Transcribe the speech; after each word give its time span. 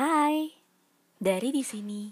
Hai, 0.00 0.48
dari 1.20 1.52
di 1.52 1.60
sini. 1.60 2.08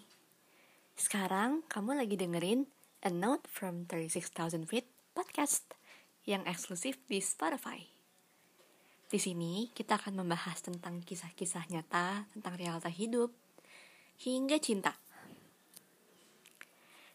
Sekarang 0.93 1.65
kamu 1.73 1.97
lagi 1.97 2.21
dengerin 2.21 2.69
A 3.01 3.09
Note 3.09 3.49
from 3.49 3.89
36,000 3.89 4.69
Feet 4.69 4.85
podcast 5.17 5.65
yang 6.29 6.45
eksklusif 6.45 7.01
di 7.09 7.17
Spotify. 7.25 7.81
Di 9.09 9.17
sini 9.17 9.73
kita 9.73 9.97
akan 9.97 10.21
membahas 10.21 10.61
tentang 10.61 11.01
kisah-kisah 11.01 11.65
nyata 11.73 12.29
tentang 12.37 12.61
realita 12.61 12.93
hidup 12.93 13.33
hingga 14.21 14.61
cinta. 14.61 14.93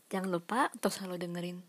Jangan 0.09 0.33
lupa 0.33 0.73
untuk 0.73 0.89
selalu 0.89 1.21
dengerin 1.21 1.61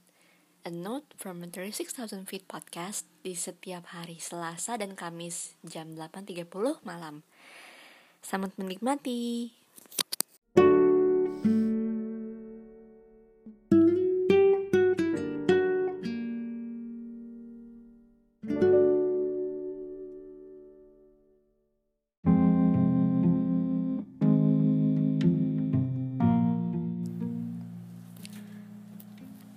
A 0.64 0.72
Note 0.72 1.12
from 1.20 1.44
36,000 1.44 2.24
Feet 2.24 2.48
podcast 2.48 3.04
di 3.20 3.36
setiap 3.36 3.84
hari 3.92 4.16
Selasa 4.16 4.80
dan 4.80 4.96
Kamis 4.96 5.60
jam 5.60 5.92
8.30 5.92 6.48
malam. 6.88 7.20
Selamat 8.24 8.56
menikmati. 8.56 9.52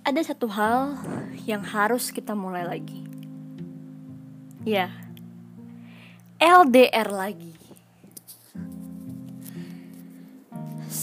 Ada 0.04 0.36
satu 0.36 0.44
hal 0.52 1.00
yang 1.48 1.64
harus 1.64 2.12
kita 2.12 2.36
mulai 2.36 2.68
lagi. 2.68 3.00
Ya, 4.68 4.92
LDR 6.36 7.08
lagi. 7.08 7.67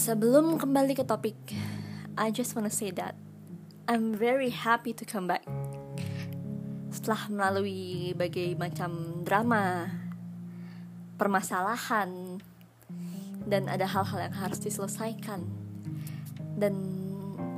Sebelum 0.06 0.54
kembali 0.54 0.94
ke 0.94 1.02
topik, 1.02 1.34
I 2.14 2.30
just 2.30 2.54
wanna 2.54 2.70
say 2.70 2.94
that 2.94 3.18
I'm 3.90 4.14
very 4.14 4.54
happy 4.54 4.94
to 4.94 5.02
come 5.02 5.26
back. 5.26 5.42
Setelah 6.94 7.26
melalui 7.26 8.14
berbagai 8.14 8.54
macam 8.54 9.26
drama, 9.26 9.90
permasalahan, 11.18 12.38
dan 13.50 13.66
ada 13.66 13.82
hal-hal 13.82 14.30
yang 14.30 14.36
harus 14.38 14.62
diselesaikan. 14.62 15.42
Dan 16.54 16.86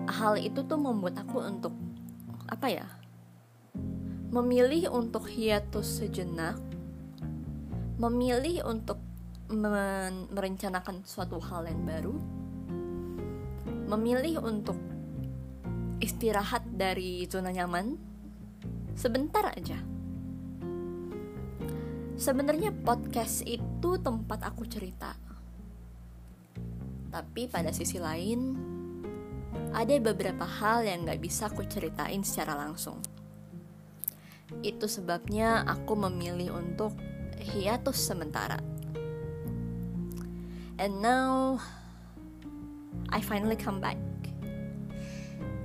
hal 0.08 0.40
itu 0.40 0.64
tuh 0.64 0.80
membuat 0.80 1.20
aku 1.20 1.44
untuk 1.44 1.76
apa 2.48 2.72
ya? 2.72 2.88
Memilih 4.32 4.88
untuk 4.88 5.28
hiatus 5.28 6.00
sejenak, 6.00 6.56
memilih 8.00 8.64
untuk 8.64 8.96
merencanakan 10.32 11.04
suatu 11.04 11.36
hal 11.44 11.68
yang 11.68 11.84
baru, 11.84 12.37
memilih 13.88 14.44
untuk 14.44 14.76
istirahat 15.98 16.62
dari 16.76 17.24
zona 17.24 17.48
nyaman 17.48 17.96
sebentar 18.92 19.48
aja. 19.48 19.80
Sebenarnya 22.18 22.74
podcast 22.74 23.46
itu 23.46 23.96
tempat 24.02 24.44
aku 24.44 24.66
cerita. 24.66 25.14
Tapi 27.08 27.48
pada 27.48 27.72
sisi 27.72 27.96
lain, 27.96 28.58
ada 29.72 29.94
beberapa 30.02 30.44
hal 30.44 30.84
yang 30.84 31.08
gak 31.08 31.22
bisa 31.22 31.48
aku 31.48 31.64
ceritain 31.64 32.20
secara 32.20 32.58
langsung. 32.58 33.00
Itu 34.60 34.90
sebabnya 34.90 35.64
aku 35.64 35.94
memilih 35.94 36.58
untuk 36.58 36.92
hiatus 37.38 37.96
sementara. 37.96 38.58
And 40.78 41.02
now 41.02 41.58
I 43.08 43.20
finally 43.24 43.56
come 43.56 43.80
back. 43.80 43.96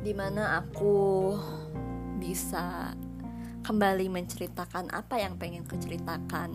Di 0.03 0.11
mana 0.11 0.59
aku 0.59 1.31
bisa 2.19 2.91
kembali 3.63 4.11
menceritakan 4.11 4.91
apa 4.91 5.19
yang 5.19 5.39
pengen 5.39 5.63
kuceritakan. 5.63 6.51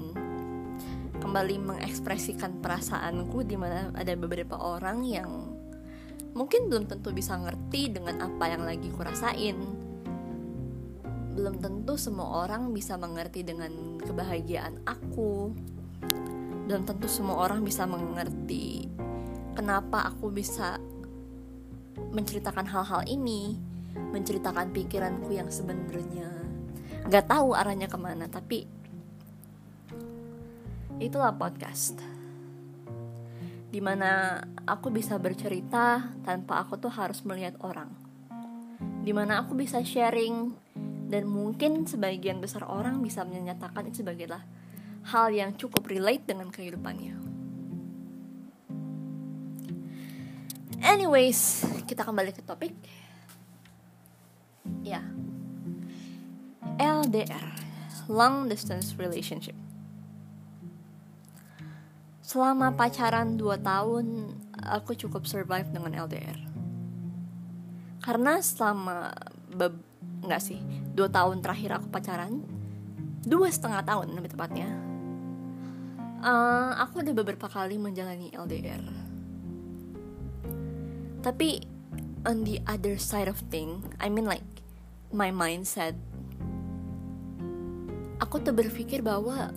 Kembali 1.18 1.56
mengekspresikan 1.58 2.60
perasaanku 2.62 3.42
di 3.42 3.56
mana 3.56 3.90
ada 3.96 4.14
beberapa 4.14 4.54
orang 4.60 5.02
yang 5.02 5.30
mungkin 6.36 6.70
belum 6.70 6.86
tentu 6.86 7.10
bisa 7.10 7.34
ngerti 7.34 7.90
dengan 7.90 8.22
apa 8.22 8.44
yang 8.52 8.62
lagi 8.62 8.92
kurasain. 8.92 9.56
Belum 11.34 11.54
tentu 11.58 11.96
semua 11.96 12.46
orang 12.46 12.70
bisa 12.70 12.94
mengerti 13.00 13.42
dengan 13.42 13.98
kebahagiaan 13.98 14.84
aku. 14.84 15.56
Dan 16.68 16.84
tentu 16.84 17.08
semua 17.08 17.48
orang 17.48 17.64
bisa 17.64 17.88
mengerti 17.88 18.92
kenapa 19.58 20.06
aku 20.06 20.30
bisa 20.30 20.78
menceritakan 22.14 22.70
hal-hal 22.70 23.02
ini 23.10 23.58
menceritakan 24.14 24.70
pikiranku 24.70 25.34
yang 25.34 25.50
sebenarnya. 25.50 26.30
Nggak 27.10 27.26
tahu 27.26 27.58
arahnya 27.58 27.90
ke 27.90 27.98
mana 27.98 28.30
tapi 28.30 28.70
itulah 31.02 31.34
podcast. 31.34 31.98
Di 33.68 33.82
mana 33.82 34.40
aku 34.64 34.94
bisa 34.94 35.18
bercerita 35.18 36.14
tanpa 36.22 36.62
aku 36.62 36.78
tuh 36.78 36.94
harus 36.94 37.20
melihat 37.26 37.58
orang. 37.60 37.90
Di 39.02 39.10
mana 39.10 39.42
aku 39.42 39.58
bisa 39.58 39.82
sharing 39.82 40.54
dan 41.10 41.26
mungkin 41.26 41.82
sebagian 41.82 42.38
besar 42.38 42.62
orang 42.62 43.02
bisa 43.02 43.26
menyatakan 43.26 43.90
itu 43.90 44.06
sebagai 44.06 44.30
hal 45.08 45.28
yang 45.34 45.58
cukup 45.58 45.90
relate 45.90 46.24
dengan 46.24 46.48
kehidupannya. 46.48 47.27
Anyways, 50.78 51.66
kita 51.90 52.06
kembali 52.06 52.30
ke 52.30 52.42
topik. 52.46 52.70
Ya. 54.86 55.02
LDR, 56.78 57.42
long 58.06 58.46
distance 58.46 58.94
relationship. 58.94 59.58
Selama 62.22 62.70
pacaran 62.76 63.34
2 63.34 63.58
tahun, 63.58 64.06
aku 64.62 64.94
cukup 64.94 65.26
survive 65.26 65.66
dengan 65.74 65.96
LDR. 66.06 66.38
Karena 67.98 68.38
selama 68.38 69.10
nggak 70.22 70.42
sih, 70.42 70.62
2 70.94 71.08
tahun 71.10 71.42
terakhir 71.42 71.82
aku 71.82 71.90
pacaran, 71.90 72.44
dua 73.26 73.50
setengah 73.50 73.82
tahun 73.82 74.14
lebih 74.14 74.32
tepatnya, 74.32 74.68
uh, 76.22 76.78
aku 76.80 77.02
udah 77.02 77.14
beberapa 77.16 77.50
kali 77.50 77.76
menjalani 77.76 78.30
LDR 78.32 79.07
tapi 81.24 81.62
on 82.26 82.42
the 82.46 82.58
other 82.66 82.98
side 82.98 83.26
of 83.26 83.38
thing 83.48 83.82
I 83.98 84.10
mean 84.10 84.26
like 84.26 84.44
my 85.10 85.32
mindset 85.32 85.94
aku 88.18 88.42
tuh 88.42 88.52
berpikir 88.52 89.00
bahwa 89.00 89.50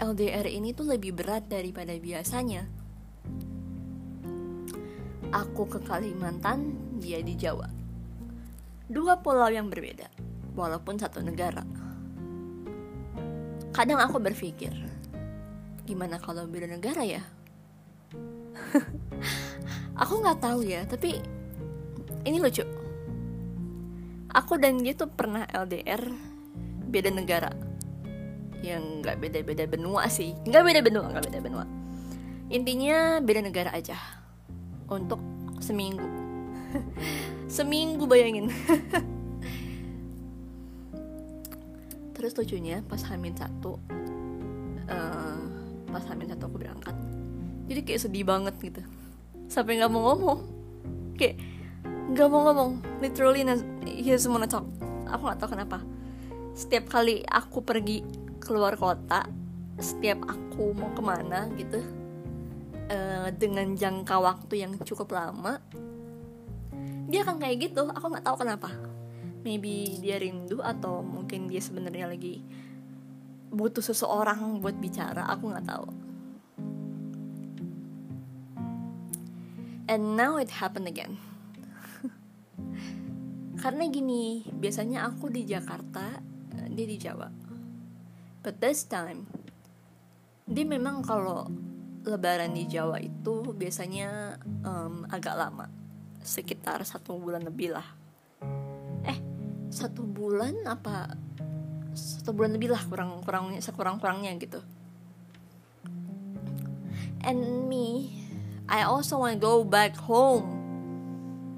LDR 0.00 0.48
ini 0.48 0.72
tuh 0.72 0.88
lebih 0.88 1.12
berat 1.12 1.44
daripada 1.52 1.92
biasanya. 1.92 2.64
Aku 5.28 5.68
ke 5.68 5.76
Kalimantan 5.84 6.72
dia 6.96 7.20
di 7.20 7.36
Jawa. 7.36 7.68
Dua 8.88 9.20
pulau 9.20 9.52
yang 9.52 9.68
berbeda 9.68 10.08
walaupun 10.56 10.96
satu 10.96 11.20
negara. 11.20 11.62
Kadang 13.76 14.00
aku 14.00 14.16
berpikir 14.24 14.72
gimana 15.90 16.22
kalau 16.22 16.46
beda 16.46 16.70
negara 16.70 17.02
ya 17.02 17.18
aku 20.00 20.24
nggak 20.24 20.40
tahu 20.40 20.64
ya 20.64 20.88
tapi 20.88 21.20
ini 22.24 22.40
lucu. 22.40 22.64
Aku 24.30 24.56
dan 24.56 24.78
dia 24.80 24.94
tuh 24.94 25.10
pernah 25.10 25.44
LDR 25.48 26.00
beda 26.88 27.10
negara. 27.12 27.50
Yang 28.64 28.82
nggak 29.04 29.16
beda-beda 29.20 29.64
benua 29.68 30.08
sih. 30.08 30.32
Nggak 30.48 30.62
beda 30.64 30.80
benua 30.84 31.04
nggak 31.12 31.24
beda 31.28 31.38
benua. 31.44 31.64
Intinya 32.50 33.20
beda 33.20 33.40
negara 33.44 33.70
aja. 33.76 33.96
Untuk 34.88 35.20
seminggu. 35.60 36.08
Seminggu 37.50 38.06
bayangin. 38.06 38.46
Terus 42.14 42.36
lucunya 42.38 42.78
pas 42.86 43.02
hamil 43.10 43.34
satu 43.34 43.80
uh, 44.86 45.42
pas 45.90 46.04
hamil 46.06 46.30
satu 46.30 46.46
aku 46.46 46.58
berangkat. 46.62 46.94
Jadi 47.66 47.80
kayak 47.82 48.00
sedih 48.06 48.22
banget 48.22 48.54
gitu 48.62 48.82
sampai 49.50 49.82
nggak 49.82 49.90
mau 49.90 50.14
ngomong. 50.14 50.40
Kayak 51.18 51.42
nggak 52.14 52.28
mau 52.30 52.40
ngomong. 52.46 52.70
Literally 53.02 53.42
he 53.84 54.14
doesn't 54.14 54.30
wanna 54.30 54.46
talk. 54.46 54.64
Aku 55.10 55.26
nggak 55.26 55.42
tahu 55.42 55.58
kenapa. 55.58 55.82
Setiap 56.54 56.86
kali 56.86 57.26
aku 57.26 57.66
pergi 57.66 58.06
keluar 58.38 58.78
kota 58.78 59.26
setiap 59.80 60.28
aku 60.28 60.76
mau 60.76 60.92
ke 60.92 61.00
mana 61.00 61.48
gitu 61.56 61.80
uh, 62.92 63.28
dengan 63.32 63.72
jangka 63.72 64.16
waktu 64.20 64.54
yang 64.60 64.76
cukup 64.84 65.16
lama 65.16 65.56
dia 67.10 67.26
akan 67.26 67.42
kayak 67.42 67.70
gitu. 67.70 67.90
Aku 67.90 68.06
nggak 68.06 68.22
tahu 68.22 68.46
kenapa. 68.46 68.70
Maybe 69.42 69.98
dia 69.98 70.22
rindu 70.22 70.62
atau 70.62 71.02
mungkin 71.02 71.50
dia 71.50 71.58
sebenarnya 71.58 72.06
lagi 72.06 72.38
butuh 73.50 73.82
seseorang 73.82 74.62
buat 74.62 74.78
bicara. 74.78 75.26
Aku 75.34 75.50
nggak 75.50 75.66
tahu 75.66 76.09
and 79.90 80.14
now 80.14 80.38
it 80.38 80.54
happened 80.62 80.86
again. 80.86 81.18
Karena 83.58 83.84
gini 83.90 84.46
biasanya 84.46 85.10
aku 85.10 85.28
di 85.28 85.42
Jakarta 85.44 86.22
dia 86.70 86.86
di 86.86 86.96
Jawa. 86.96 87.28
But 88.40 88.62
this 88.62 88.86
time 88.86 89.26
dia 90.46 90.64
memang 90.64 91.02
kalau 91.02 91.50
lebaran 92.06 92.56
di 92.56 92.64
Jawa 92.70 93.02
itu 93.02 93.52
biasanya 93.52 94.38
um, 94.62 95.04
agak 95.10 95.34
lama. 95.34 95.66
Sekitar 96.22 96.86
satu 96.86 97.18
bulan 97.18 97.42
lebih 97.42 97.74
lah. 97.74 97.84
Eh 99.04 99.18
satu 99.68 100.06
bulan 100.06 100.54
apa 100.64 101.18
satu 101.92 102.30
bulan 102.30 102.54
lebih 102.54 102.70
lah 102.70 102.80
kurang 102.86 103.20
kurangnya 103.26 103.60
sekurang 103.60 103.98
kurangnya 103.98 104.32
gitu. 104.38 104.62
And 107.20 107.68
me 107.68 108.19
I 108.70 108.86
also 108.86 109.18
want 109.18 109.34
to 109.34 109.42
go 109.42 109.66
back 109.66 109.98
home. 109.98 110.46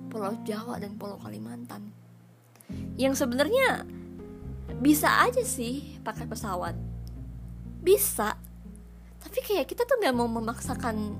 Pulau 0.08 0.32
Jawa 0.48 0.80
dan 0.80 0.96
Pulau 0.96 1.20
Kalimantan. 1.20 1.92
Yang 2.96 3.20
sebenarnya 3.20 3.84
bisa 4.80 5.20
aja 5.20 5.44
sih 5.44 6.00
pakai 6.00 6.24
pesawat. 6.24 6.72
Bisa. 7.84 8.32
Tapi 9.20 9.38
kayak 9.44 9.68
kita 9.68 9.84
tuh 9.84 10.00
nggak 10.00 10.16
mau 10.16 10.24
memaksakan 10.24 11.12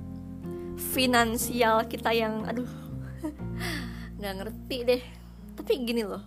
finansial 0.96 1.84
kita 1.84 2.16
yang 2.16 2.48
aduh 2.48 2.72
nggak 4.16 4.34
ngerti 4.40 4.78
deh. 4.88 5.02
Tapi 5.60 5.72
gini 5.84 6.08
loh. 6.08 6.24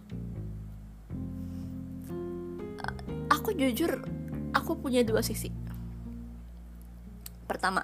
Aku 3.34 3.50
jujur 3.58 3.98
aku 4.54 4.78
punya 4.78 5.02
dua 5.02 5.26
sisi. 5.26 5.50
Pertama 7.50 7.82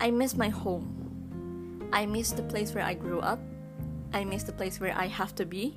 I 0.00 0.10
miss 0.10 0.36
my 0.36 0.48
home. 0.48 1.88
I 1.92 2.06
miss 2.06 2.32
the 2.32 2.42
place 2.42 2.74
where 2.74 2.84
I 2.84 2.94
grew 2.94 3.20
up. 3.20 3.38
I 4.12 4.24
miss 4.24 4.42
the 4.42 4.52
place 4.52 4.80
where 4.80 4.96
I 4.96 5.06
have 5.06 5.34
to 5.36 5.44
be. 5.44 5.76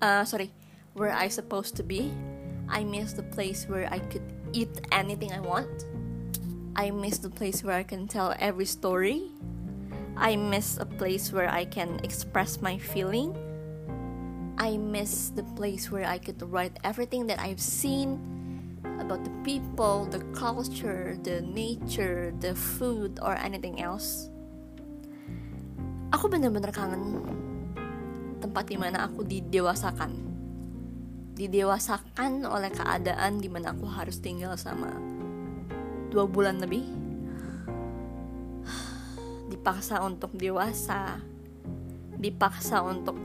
Uh, 0.00 0.24
sorry 0.24 0.52
where 0.96 1.12
I 1.12 1.28
supposed 1.28 1.76
to 1.76 1.82
be. 1.82 2.10
I 2.68 2.82
miss 2.82 3.12
the 3.12 3.22
place 3.22 3.68
where 3.68 3.86
I 3.92 3.98
could 3.98 4.24
eat 4.52 4.80
anything 4.90 5.30
I 5.32 5.40
want. 5.40 5.84
I 6.74 6.90
miss 6.90 7.18
the 7.18 7.30
place 7.30 7.62
where 7.62 7.76
I 7.76 7.82
can 7.82 8.08
tell 8.08 8.34
every 8.38 8.64
story. 8.64 9.30
I 10.16 10.36
miss 10.36 10.78
a 10.78 10.86
place 10.86 11.32
where 11.32 11.48
I 11.48 11.66
can 11.66 12.00
express 12.02 12.62
my 12.62 12.78
feeling. 12.78 13.36
I 14.58 14.78
miss 14.78 15.28
the 15.28 15.44
place 15.54 15.90
where 15.90 16.06
I 16.06 16.16
could 16.16 16.40
write 16.42 16.78
everything 16.82 17.26
that 17.26 17.38
I've 17.38 17.60
seen 17.60 18.35
about 18.98 19.22
the 19.24 19.34
people, 19.44 20.08
the 20.08 20.20
culture, 20.32 21.16
the 21.22 21.42
nature, 21.44 22.32
the 22.40 22.54
food, 22.54 23.18
or 23.20 23.36
anything 23.38 23.80
else. 23.80 24.28
Aku 26.14 26.30
bener-bener 26.30 26.70
kangen 26.70 27.20
tempat 28.40 28.70
di 28.70 28.78
mana 28.78 29.08
aku 29.08 29.26
didewasakan. 29.26 30.16
Didewasakan 31.36 32.48
oleh 32.48 32.72
keadaan 32.72 33.42
di 33.42 33.48
mana 33.52 33.76
aku 33.76 33.84
harus 33.84 34.22
tinggal 34.22 34.56
sama 34.56 34.94
dua 36.08 36.24
bulan 36.24 36.62
lebih. 36.62 36.86
Dipaksa 39.52 40.00
untuk 40.00 40.32
dewasa, 40.32 41.20
dipaksa 42.16 42.80
untuk 42.80 43.18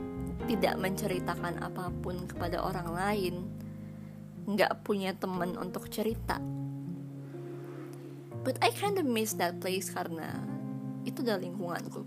tidak 0.44 0.74
menceritakan 0.76 1.62
apa 1.62 1.88
pun 2.02 2.26
kepada 2.26 2.60
orang 2.60 2.88
lain 2.92 3.34
nggak 4.48 4.82
punya 4.82 5.14
temen 5.14 5.54
untuk 5.58 5.86
cerita. 5.92 6.40
But 8.42 8.58
I 8.58 8.74
kind 8.74 8.98
of 8.98 9.06
miss 9.06 9.38
that 9.38 9.62
place 9.62 9.88
karena 9.88 10.42
itu 11.06 11.22
adalah 11.22 11.42
lingkunganku. 11.42 12.02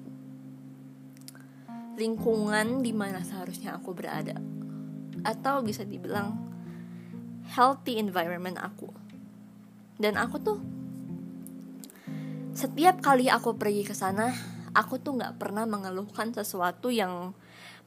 Lingkungan 1.95 2.83
di 2.83 2.91
mana 2.91 3.23
seharusnya 3.23 3.79
aku 3.79 3.95
berada. 3.95 4.35
Atau 5.23 5.63
bisa 5.63 5.87
dibilang 5.87 6.35
healthy 7.55 7.95
environment 7.95 8.59
aku. 8.59 8.91
Dan 9.95 10.19
aku 10.19 10.35
tuh 10.43 10.59
setiap 12.51 12.99
kali 12.99 13.31
aku 13.31 13.55
pergi 13.55 13.88
ke 13.88 13.95
sana 13.95 14.35
aku 14.75 14.99
tuh 14.99 15.15
nggak 15.15 15.39
pernah 15.39 15.63
mengeluhkan 15.63 16.35
sesuatu 16.35 16.91
yang 16.91 17.31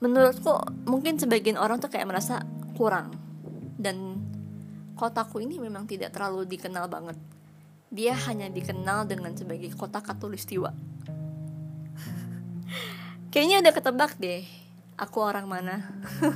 menurutku 0.00 0.56
mungkin 0.88 1.20
sebagian 1.20 1.60
orang 1.60 1.78
tuh 1.78 1.92
kayak 1.92 2.08
merasa 2.08 2.42
kurang. 2.74 3.12
Dan 3.76 4.07
kotaku 4.98 5.38
ini 5.38 5.62
memang 5.62 5.86
tidak 5.86 6.10
terlalu 6.10 6.42
dikenal 6.50 6.90
banget. 6.90 7.14
Dia 7.88 8.18
hanya 8.26 8.50
dikenal 8.50 9.06
dengan 9.06 9.30
sebagai 9.38 9.70
kota 9.78 10.02
katulistiwa. 10.02 10.74
Kayaknya 13.32 13.62
udah 13.62 13.74
ketebak 13.78 14.12
deh, 14.18 14.42
aku 14.98 15.22
orang 15.22 15.46
mana. 15.46 15.86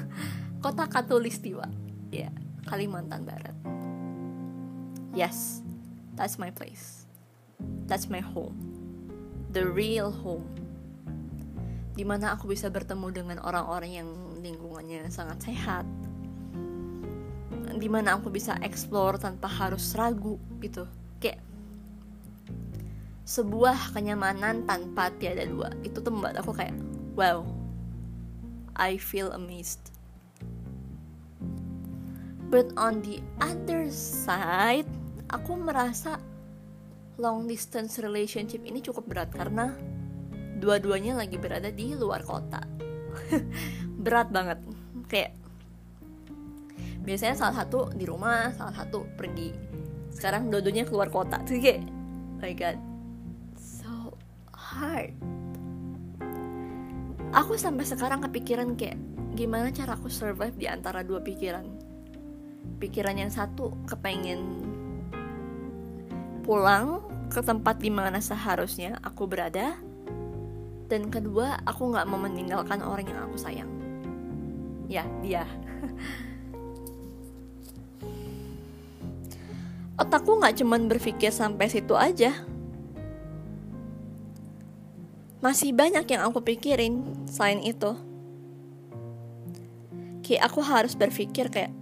kota 0.64 0.86
katulistiwa, 0.86 1.66
ya, 2.14 2.30
Kalimantan 2.70 3.26
Barat. 3.26 3.56
Yes, 5.12 5.60
that's 6.14 6.38
my 6.38 6.54
place. 6.54 7.04
That's 7.90 8.06
my 8.06 8.22
home. 8.22 8.56
The 9.52 9.66
real 9.66 10.08
home. 10.08 10.48
Di 11.92 12.08
mana 12.08 12.32
aku 12.32 12.48
bisa 12.48 12.72
bertemu 12.72 13.12
dengan 13.12 13.38
orang-orang 13.44 13.92
yang 13.92 14.08
lingkungannya 14.40 15.12
sangat 15.12 15.44
sehat, 15.44 15.84
di 17.76 17.88
mana 17.88 18.18
aku 18.18 18.28
bisa 18.32 18.56
explore 18.60 19.20
tanpa 19.20 19.48
harus 19.48 19.94
ragu 19.96 20.36
gitu. 20.58 20.88
Kayak 21.22 21.40
sebuah 23.28 23.94
kenyamanan 23.94 24.66
tanpa 24.66 25.12
tiada 25.16 25.46
dua. 25.46 25.70
Itu 25.86 26.00
tuh 26.00 26.12
membuat 26.12 26.40
aku 26.40 26.52
kayak 26.56 26.74
wow 27.16 27.44
I 28.76 28.96
feel 28.96 29.32
amazed. 29.36 29.92
But 32.52 32.72
on 32.76 33.00
the 33.00 33.24
other 33.40 33.88
side 33.92 34.88
aku 35.32 35.56
merasa 35.56 36.20
long 37.16 37.48
distance 37.48 37.96
relationship 38.00 38.60
ini 38.64 38.84
cukup 38.84 39.08
berat 39.08 39.30
karena 39.32 39.72
dua-duanya 40.60 41.18
lagi 41.18 41.40
berada 41.40 41.72
di 41.72 41.96
luar 41.96 42.22
kota. 42.22 42.62
Berat 44.04 44.30
banget. 44.30 44.58
Kayak 45.10 45.41
biasanya 47.02 47.34
salah 47.34 47.54
satu 47.62 47.90
di 47.92 48.06
rumah 48.06 48.54
salah 48.54 48.74
satu 48.74 49.06
pergi. 49.18 49.50
Sekarang 50.14 50.48
dua-duanya 50.48 50.86
keluar 50.86 51.10
kota 51.10 51.42
tuh 51.42 51.58
kayak 51.58 51.82
oh 51.82 52.38
my 52.38 52.54
god. 52.54 52.78
So 53.58 54.14
hard. 54.54 55.14
Aku 57.32 57.56
sampai 57.56 57.88
sekarang 57.88 58.20
kepikiran 58.22 58.76
kayak 58.76 59.00
gimana 59.34 59.72
cara 59.72 59.96
aku 59.96 60.12
survive 60.12 60.54
di 60.54 60.68
antara 60.70 61.02
dua 61.02 61.18
pikiran. 61.24 61.64
Pikiran 62.78 63.18
yang 63.18 63.32
satu 63.32 63.74
kepengen 63.88 64.62
pulang 66.42 67.02
ke 67.32 67.40
tempat 67.40 67.80
di 67.80 67.88
mana 67.88 68.20
seharusnya 68.20 68.98
aku 69.00 69.24
berada 69.30 69.78
dan 70.92 71.08
kedua 71.08 71.62
aku 71.64 71.94
nggak 71.94 72.04
mau 72.04 72.20
meninggalkan 72.20 72.84
orang 72.84 73.08
yang 73.08 73.20
aku 73.24 73.36
sayang. 73.40 73.70
Ya 74.92 75.08
dia 75.24 75.48
otakku 80.02 80.42
nggak 80.42 80.58
cuman 80.58 80.90
berpikir 80.90 81.30
sampai 81.30 81.70
situ 81.70 81.94
aja. 81.94 82.34
Masih 85.38 85.74
banyak 85.74 86.06
yang 86.06 86.22
aku 86.26 86.42
pikirin 86.42 87.26
selain 87.26 87.62
itu. 87.62 87.94
Kayak 90.22 90.50
aku 90.50 90.60
harus 90.62 90.94
berpikir 90.94 91.50
kayak 91.50 91.74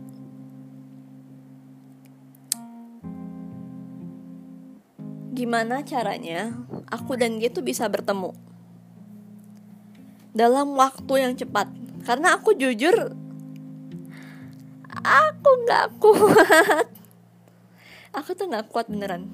gimana 5.41 5.81
caranya 5.81 6.53
aku 6.93 7.17
dan 7.17 7.41
dia 7.41 7.49
tuh 7.49 7.65
bisa 7.65 7.89
bertemu 7.89 8.37
dalam 10.37 10.77
waktu 10.77 11.15
yang 11.17 11.33
cepat 11.33 11.65
karena 12.05 12.37
aku 12.37 12.53
jujur 12.53 13.17
aku 15.01 15.51
nggak 15.65 15.87
kuat 16.03 17.00
aku 18.11 18.35
tuh 18.35 18.51
nggak 18.51 18.71
kuat 18.71 18.91
beneran. 18.91 19.27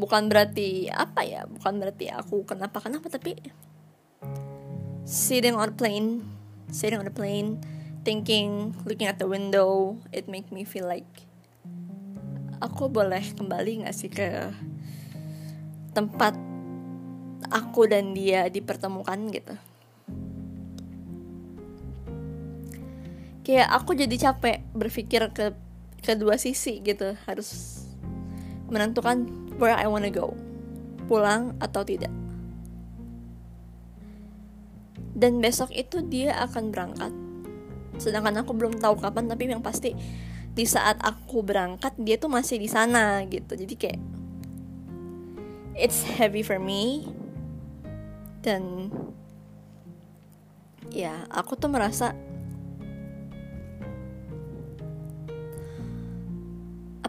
Bukan 0.00 0.32
berarti 0.32 0.88
apa 0.88 1.26
ya 1.28 1.44
bukan 1.44 1.76
berarti 1.76 2.08
aku 2.08 2.48
kenapa 2.48 2.80
kenapa 2.80 3.12
tapi 3.12 3.36
sitting 5.04 5.52
on 5.52 5.70
a 5.70 5.76
plane 5.76 6.24
sitting 6.72 6.96
on 6.96 7.04
a 7.04 7.12
plane 7.12 7.60
thinking 8.00 8.72
looking 8.88 9.04
at 9.04 9.20
the 9.20 9.28
window 9.28 10.00
it 10.08 10.24
make 10.24 10.48
me 10.48 10.64
feel 10.64 10.88
like 10.88 11.28
aku 12.60 12.88
boleh 12.88 13.20
kembali 13.36 13.84
nggak 13.84 13.96
sih 13.96 14.08
ke 14.08 14.48
tempat 15.92 16.36
aku 17.50 17.88
dan 17.90 18.14
dia 18.14 18.46
dipertemukan 18.46 19.18
gitu. 19.34 19.54
Kayak 23.42 23.68
aku 23.74 23.98
jadi 23.98 24.30
capek 24.30 24.59
berpikir 24.72 25.26
ke 25.34 25.52
kedua 26.00 26.40
sisi 26.40 26.80
gitu 26.80 27.12
harus 27.28 27.82
menentukan 28.70 29.26
where 29.60 29.74
I 29.76 29.90
wanna 29.90 30.08
go 30.08 30.32
pulang 31.10 31.58
atau 31.58 31.82
tidak. 31.82 32.12
Dan 35.10 35.42
besok 35.42 35.74
itu 35.74 36.00
dia 36.06 36.38
akan 36.38 36.70
berangkat. 36.70 37.12
Sedangkan 37.98 38.40
aku 38.40 38.54
belum 38.54 38.78
tahu 38.78 38.96
kapan, 39.02 39.26
tapi 39.26 39.50
yang 39.50 39.60
pasti 39.60 39.92
di 40.54 40.64
saat 40.64 40.96
aku 41.02 41.42
berangkat 41.42 41.92
dia 41.98 42.16
tuh 42.16 42.30
masih 42.30 42.62
di 42.62 42.70
sana 42.70 43.20
gitu. 43.26 43.58
Jadi 43.58 43.74
kayak 43.74 44.00
it's 45.74 46.06
heavy 46.06 46.46
for 46.46 46.62
me. 46.62 47.10
Dan 48.40 48.88
ya, 50.88 51.26
aku 51.28 51.58
tuh 51.58 51.68
merasa 51.68 52.16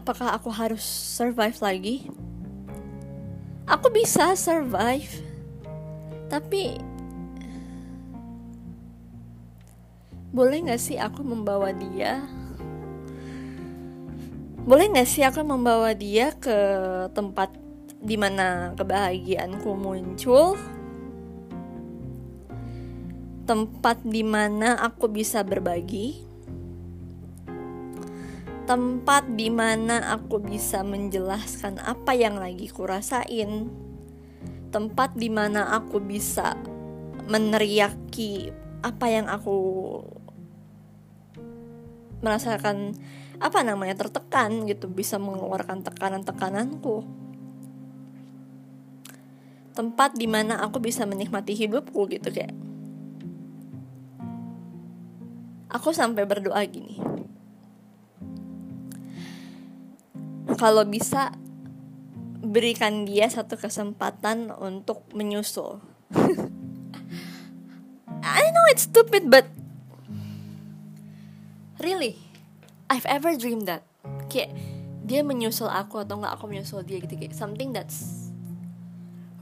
apakah 0.02 0.34
aku 0.34 0.50
harus 0.50 0.82
survive 0.82 1.54
lagi? 1.62 1.96
Aku 3.70 3.86
bisa 3.94 4.34
survive, 4.34 5.22
tapi 6.26 6.74
boleh 10.34 10.66
gak 10.66 10.82
sih 10.82 10.98
aku 10.98 11.22
membawa 11.22 11.70
dia? 11.70 12.26
Boleh 14.66 14.90
gak 14.90 15.06
sih 15.06 15.22
aku 15.22 15.46
membawa 15.46 15.94
dia 15.94 16.34
ke 16.34 16.58
tempat 17.14 17.54
di 18.02 18.18
mana 18.18 18.74
kebahagiaanku 18.74 19.70
muncul? 19.78 20.58
Tempat 23.46 24.02
di 24.02 24.26
mana 24.26 24.82
aku 24.82 25.06
bisa 25.06 25.46
berbagi? 25.46 26.31
Tempat 28.62 29.26
di 29.26 29.50
mana 29.50 30.14
aku 30.14 30.38
bisa 30.38 30.86
menjelaskan 30.86 31.82
apa 31.82 32.14
yang 32.14 32.38
lagi 32.38 32.70
kurasain. 32.70 33.70
Tempat 34.72 35.18
di 35.18 35.28
mana 35.28 35.74
aku 35.76 36.00
bisa 36.00 36.56
meneriaki 37.28 38.48
apa 38.82 39.06
yang 39.10 39.26
aku 39.28 39.58
merasakan 42.22 42.94
apa 43.42 43.58
namanya 43.66 44.06
tertekan 44.06 44.64
gitu 44.70 44.86
bisa 44.86 45.18
mengeluarkan 45.18 45.82
tekanan-tekananku. 45.82 47.02
Tempat 49.74 50.14
di 50.14 50.28
mana 50.30 50.62
aku 50.62 50.78
bisa 50.78 51.02
menikmati 51.08 51.58
hidupku 51.58 52.06
gitu 52.08 52.30
kayak. 52.30 52.54
Aku 55.72 55.90
sampai 55.96 56.28
berdoa 56.28 56.60
gini 56.68 57.12
kalau 60.62 60.86
bisa 60.86 61.34
berikan 62.38 63.02
dia 63.02 63.26
satu 63.26 63.58
kesempatan 63.58 64.54
untuk 64.62 65.02
menyusul. 65.10 65.82
I 68.22 68.46
know 68.54 68.70
it's 68.70 68.86
stupid 68.86 69.26
but 69.26 69.50
really 71.82 72.14
I've 72.86 73.02
ever 73.10 73.34
dreamed 73.34 73.66
that. 73.66 73.82
Kayak 74.30 74.54
dia 75.02 75.26
menyusul 75.26 75.66
aku 75.66 76.06
atau 76.06 76.22
nggak 76.22 76.38
aku 76.38 76.46
menyusul 76.46 76.86
dia 76.86 77.02
gitu 77.02 77.18
kayak 77.18 77.34
something 77.34 77.74
that's 77.74 78.30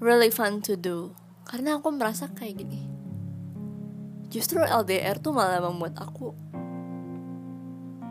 really 0.01 0.33
fun 0.33 0.65
to 0.65 0.73
do. 0.73 1.13
Karena 1.45 1.77
aku 1.77 1.93
merasa 1.93 2.33
kayak 2.33 2.65
gini. 2.65 2.81
Justru 4.33 4.65
LDR 4.65 5.21
tuh 5.21 5.37
malah 5.37 5.61
membuat 5.61 6.01
aku 6.01 6.33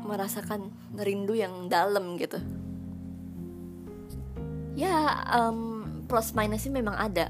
merasakan 0.05 0.69
rindu 0.93 1.33
yang 1.33 1.73
dalam 1.73 2.13
gitu 2.21 2.37
ya 4.79 5.27
um, 5.27 5.83
plus 6.07 6.31
minusnya 6.31 6.71
memang 6.71 6.95
ada. 6.95 7.27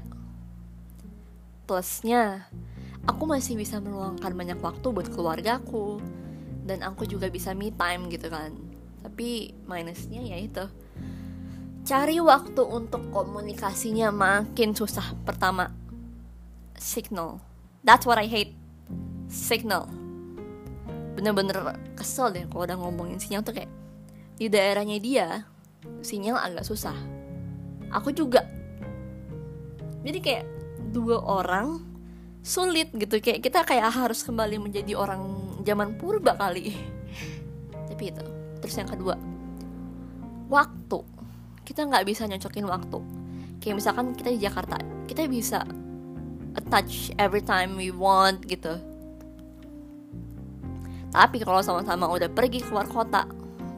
Plusnya 1.66 2.46
aku 3.10 3.26
masih 3.26 3.58
bisa 3.58 3.82
meluangkan 3.82 4.30
banyak 4.30 4.58
waktu 4.62 4.86
buat 4.94 5.10
keluargaku 5.10 5.98
dan 6.62 6.86
aku 6.86 7.10
juga 7.10 7.26
bisa 7.26 7.50
me 7.50 7.74
time 7.74 8.06
gitu 8.06 8.30
kan. 8.30 8.54
Tapi 9.02 9.50
minusnya 9.66 10.22
ya 10.22 10.38
itu. 10.38 10.64
Cari 11.82 12.22
waktu 12.22 12.62
untuk 12.62 13.10
komunikasinya 13.10 14.14
makin 14.14 14.70
susah. 14.76 15.16
Pertama 15.26 15.74
signal. 16.78 17.42
That's 17.82 18.06
what 18.06 18.20
I 18.20 18.30
hate. 18.30 18.54
Signal. 19.26 19.90
Bener-bener 21.18 21.74
kesel 21.98 22.30
deh 22.30 22.46
kalau 22.46 22.62
udah 22.68 22.78
ngomongin 22.78 23.18
sinyal 23.18 23.42
tuh 23.42 23.58
kayak 23.58 23.72
di 24.38 24.48
daerahnya 24.48 24.96
dia 25.02 25.28
sinyal 26.00 26.40
agak 26.40 26.64
susah 26.64 27.19
aku 27.90 28.14
juga. 28.14 28.46
Jadi 30.00 30.18
kayak 30.22 30.44
dua 30.94 31.20
orang 31.20 31.82
sulit 32.40 32.88
gitu. 32.96 33.20
Kayak 33.20 33.40
kita 33.44 33.60
kayak 33.66 33.92
harus 33.92 34.24
kembali 34.24 34.56
menjadi 34.62 34.96
orang 34.96 35.20
zaman 35.66 35.98
purba 36.00 36.38
kali. 36.38 36.72
Tapi 37.90 38.04
itu. 38.08 38.24
Terus 38.62 38.74
yang 38.80 38.90
kedua 38.90 39.14
waktu. 40.50 40.98
Kita 41.62 41.86
nggak 41.86 42.06
bisa 42.08 42.26
nyocokin 42.26 42.66
waktu. 42.66 42.98
Kayak 43.60 43.76
misalkan 43.78 44.16
kita 44.16 44.30
di 44.34 44.40
Jakarta 44.40 44.76
kita 45.06 45.26
bisa 45.30 45.62
attach 46.58 47.14
every 47.20 47.44
time 47.44 47.78
we 47.78 47.94
want 47.94 48.42
gitu. 48.48 48.78
Tapi 51.10 51.42
kalau 51.42 51.62
sama-sama 51.62 52.06
udah 52.06 52.30
pergi 52.30 52.62
keluar 52.62 52.86
kota 52.86 53.26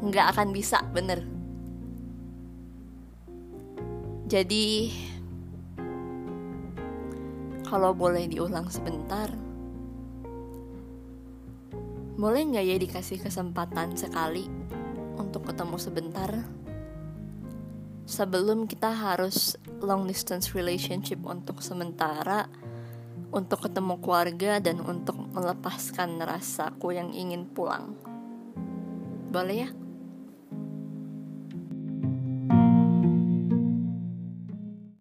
nggak 0.04 0.36
akan 0.36 0.52
bisa 0.52 0.84
bener 0.92 1.41
jadi 4.32 4.88
kalau 7.68 7.92
boleh 7.92 8.32
diulang 8.32 8.64
sebentar, 8.72 9.28
boleh 12.16 12.40
nggak 12.40 12.64
ya 12.64 12.76
dikasih 12.80 13.20
kesempatan 13.20 13.92
sekali 13.92 14.48
untuk 15.20 15.52
ketemu 15.52 15.76
sebentar? 15.76 16.32
Sebelum 18.08 18.64
kita 18.64 18.88
harus 18.88 19.60
long 19.84 20.08
distance 20.08 20.56
relationship 20.56 21.20
untuk 21.28 21.60
sementara, 21.60 22.48
untuk 23.36 23.68
ketemu 23.68 24.00
keluarga 24.00 24.64
dan 24.64 24.80
untuk 24.80 25.28
melepaskan 25.36 26.16
rasaku 26.24 26.96
yang 26.96 27.12
ingin 27.12 27.44
pulang. 27.52 28.00
Boleh 29.28 29.68
ya? 29.68 29.81